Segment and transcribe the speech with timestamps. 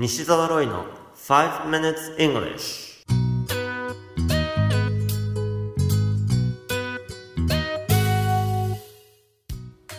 [0.00, 0.84] 西澤ロイの
[1.16, 3.04] 5 minutes English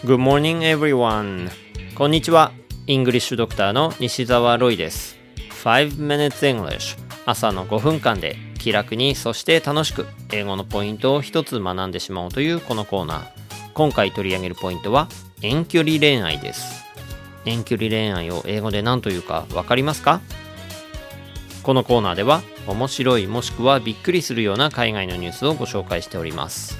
[0.05, 1.49] Good morning everyone.
[1.95, 2.53] こんにちは。
[2.87, 5.17] イングリッシュドクターの西澤ロイです。
[5.65, 13.27] 5 minutes English 朝の5分間で気楽にそして楽しく英語のポイントを一つ学んでしまおうというこのコーナー。
[13.73, 15.09] 今回取り上げるポイントは
[15.41, 16.88] 遠距離恋愛です。
[17.45, 20.21] 遠距離恋愛を英語で何というか分かりますか？
[21.63, 26.77] このコーナーでは面白いもしくはびっくりするような海外のニュースをご紹介しております。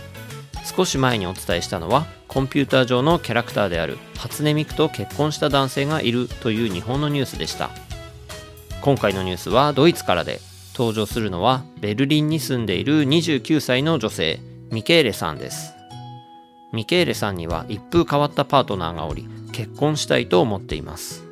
[0.76, 7.70] 少し前にお伝えしたのはコンピューター上のキャラクターである初音ミクと結婚した男性がいるという日本のニュースでした。
[8.81, 10.39] 今回のニュースはドイツからで。
[10.76, 14.39] 登場するのはベルリンに住んでいる29歳の女性
[14.72, 15.73] ミケーレさんです。
[16.72, 21.23] ミケーレさんには一風変わったパートナーがおり結婚したいと思っています。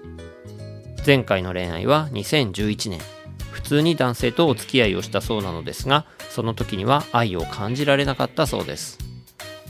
[1.06, 3.00] 前回の恋愛は2011年。
[3.52, 8.98] 普通に男性とお付き合いをしたそうなのですがその時には愛を感じられなかったそうです。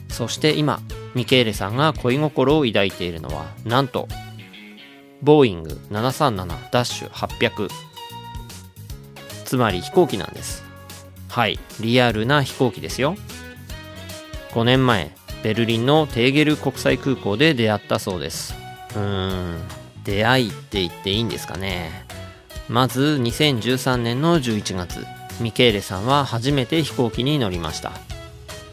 [0.10, 0.82] そして今
[1.16, 4.08] ミケーレさんが恋心を抱いているのはなんと
[5.22, 7.70] ボーイング737-800
[9.46, 10.64] つまり飛行機なんです。
[11.30, 13.16] はいリアルな飛行機ですよ。
[14.52, 15.16] 5年前
[15.48, 18.54] ベルリンのテーゲル国際空港で出会ったそうです。
[18.94, 19.58] うーん
[20.04, 22.06] 出会いって言っていいんですかね。
[22.68, 25.06] まず2013年の11月
[25.40, 27.94] ミケーレさんは初めて飛行機に乗りました。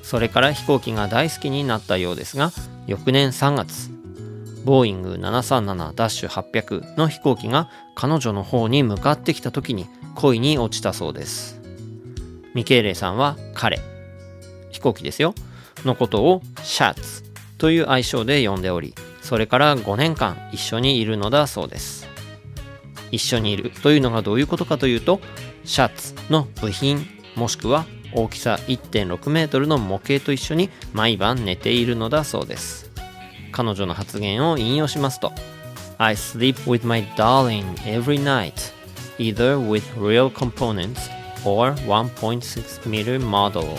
[0.02, 2.50] それから飛行機が大好きになったようですが
[2.88, 3.90] 翌年3月
[4.64, 9.86] ボーイング737-800の飛行機が彼女の方に向かってきた時に
[10.16, 11.60] 恋に落ちたそうです。
[12.52, 13.78] ミケーレさんは彼。
[14.72, 15.36] 飛行機ですよ。
[15.86, 17.22] のことをシャツ
[17.58, 22.06] という愛称で呼んでおりそれから5年間一緒にいるのだそうです。
[23.10, 25.20] 一緒にいるというのがどういうことかというと
[25.64, 32.90] シャツの部品もしくは大きさ1.6メートルの模型と一緒に毎晩寝ているのだそうです。
[33.52, 35.32] 彼女の発言を引用しますと
[35.98, 38.72] I sleep with my darling every night
[39.18, 41.08] either with real components
[41.44, 43.78] or 1.6 meter model.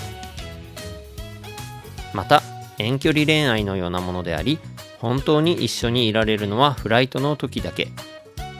[2.79, 4.59] 遠距離恋愛のようなものであり
[4.99, 7.89] 本当に一緒にいられるのはフライトの時だけ。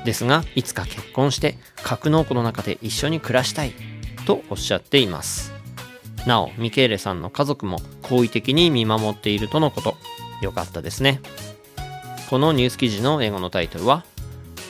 [0.06, 3.74] ですがいつか結婚して格納庫の中で一緒に暮らしたい。
[4.26, 5.53] とおっしゃっています。
[6.28, 9.96] なおミケーレさんの家族も好意的に見守っているとのこと。
[10.42, 11.22] よかったですね。
[12.30, 14.03] このニュース記事の英語のタイトルは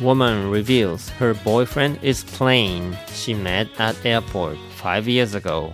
[0.02, 5.72] Woman reveals her boyfriend is plane she met at airport five years ago.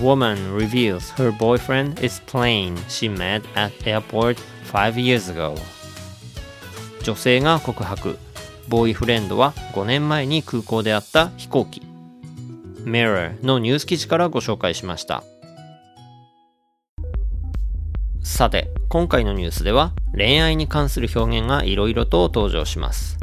[0.00, 5.56] Woman reveals her boyfriend is plane she met at airport five years ago.
[7.02, 8.18] 女性が告白。
[8.68, 11.82] ボーイフレンドは5年前に空港で会った飛行機。
[12.84, 15.22] Mirror のニュース記事からご紹介しました。
[18.22, 23.18] さて今回のニュースでは恋愛に関する表現がいろいろと登場します。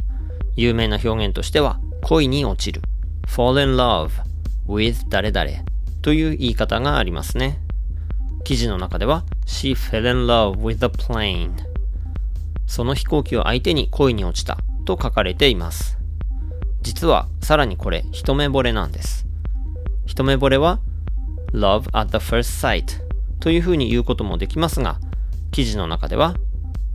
[0.56, 2.80] 有名な表現としては恋に落ちる。
[3.26, 4.10] Fall in love
[4.66, 5.71] with 誰々。
[6.02, 7.60] という言い方がありますね
[8.44, 11.52] 記事の中では She fell in love with the plane
[12.66, 15.98] その飛行機を相手に恋に落ちたと書かれています
[16.82, 19.26] 実はさらにこれ一目惚れなんです
[20.04, 20.80] 一目惚れは
[21.52, 23.00] love at the first sight
[23.40, 24.98] というふうに言うこともできますが
[25.52, 26.34] 記事の中では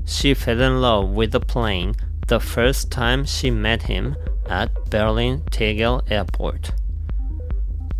[0.05, 1.93] She fell in love with the plane
[2.27, 4.15] the first time she met him
[4.49, 6.73] at Berlin Tegel Airport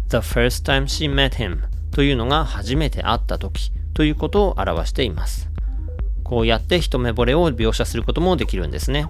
[0.09, 5.49] The first time she met him というのが初めて会った時ということを表しています。
[6.23, 9.07] こうやって一目惚れを描写することもできるんですね。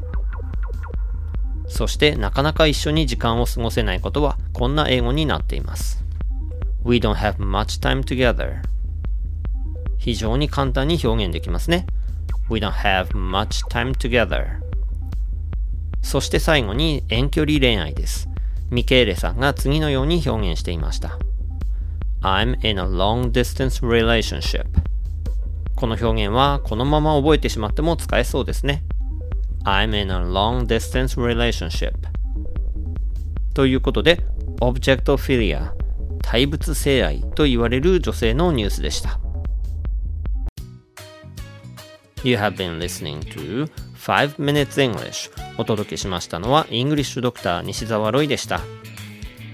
[1.68, 6.04] そしてなかなか一緒に時間を過ごせないことはこんな英語になっています。
[6.84, 8.62] We don't have much time together.
[9.98, 11.86] 非常に簡単に表現できますね。
[12.50, 14.62] We don't have much time together.
[16.02, 18.30] そして最後に遠距離恋愛です。
[18.70, 21.18] ミケーレさんが次のように表現していました
[22.22, 24.66] I'm in a long distance relationship
[25.76, 28.84] この表現はこのまま覚えてしまっても使えそうですね
[29.64, 31.94] I'm in a long distance relationship
[33.54, 34.24] ということで
[34.60, 35.72] Objectophilia
[36.22, 39.20] 対物性愛と言われる女性のニュースでした
[42.24, 48.62] You have been listening to 5 Minutes English お届けしましたのはイングリッシュドクター西澤ロイでした。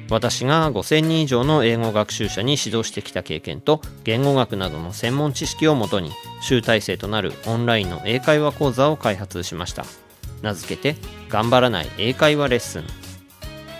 [0.09, 6.11] 私が5000人以上の英語学習者に指導してきた経験と言語学などの専門知識をもとに
[6.41, 9.85] 集大成となるオンラインの英会話講座を開発しました。
[10.41, 12.83] 名付けて頑張らない英会話レッスン。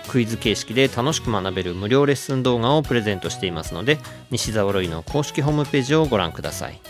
[0.08, 3.98] クイズ形式で楽しく学べる無料レッスン動画をプレゼントしていますので
[4.30, 6.80] 西澤ロイの公式ホームページをご覧ください。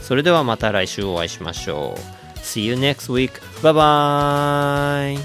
[0.00, 2.15] それではまた来週お会いしましょう。
[2.46, 3.32] See you next week.
[3.60, 5.18] Bye bye.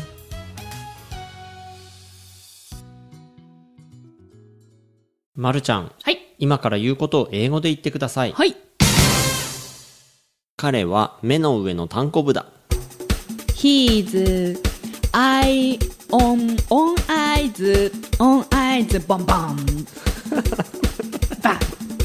[5.36, 6.18] まるちゃん、はい。
[6.40, 8.32] 今から言うことを英語で言ってください。
[8.32, 8.56] はい。
[10.58, 12.48] 彼は目の上のたんこぶだ。
[13.56, 14.60] He's
[15.14, 15.78] eye
[16.10, 19.58] on on eyes on eyes ボンボンバン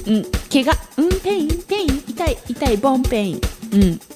[0.07, 3.41] うん怪我うん pain pain 痛い痛いボン pain
[3.73, 4.16] うん